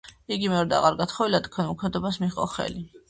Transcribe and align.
იგი 0.35 0.47
მეორედ 0.53 0.71
აღარ 0.77 0.97
გათხოვილა 1.01 1.43
და 1.43 1.51
ქველმოქმედებას 1.59 2.19
მიჰყო 2.25 2.49
ხელი. 2.55 2.83